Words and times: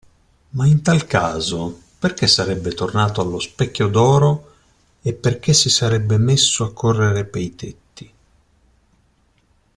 Ma 0.55 0.65
in 0.65 0.81
tal 0.81 1.05
caso 1.05 1.79
perché 1.99 2.25
sarebbe 2.25 2.71
tornato 2.73 3.21
allo 3.21 3.39
Specchio 3.39 3.87
d'Oro 3.87 4.55
e 5.03 5.13
perché 5.13 5.53
si 5.53 5.69
sarebbe 5.69 6.17
messo 6.17 6.63
a 6.63 6.73
correre 6.73 7.23
pei 7.23 7.53
tetti? 7.53 8.13